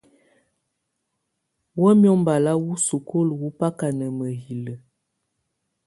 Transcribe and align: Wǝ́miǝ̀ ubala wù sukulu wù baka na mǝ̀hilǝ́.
Wǝ́miǝ̀ 1.81 2.13
ubala 2.15 2.51
wù 2.63 2.73
sukulu 2.87 3.33
wù 3.41 3.47
baka 3.59 3.87
na 3.97 4.07
mǝ̀hilǝ́. 4.17 4.77